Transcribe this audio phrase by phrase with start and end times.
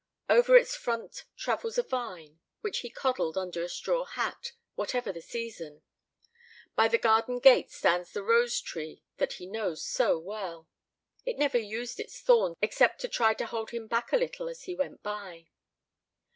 [0.27, 5.21] Over its front travels a vine, which he coddled under a straw hat, whatever the
[5.21, 5.83] season.
[6.75, 10.67] By the garden gate stands the rose tree that he knows so well
[11.23, 14.63] it never used its thorns except to try to hold him back a little as
[14.63, 15.49] he went by.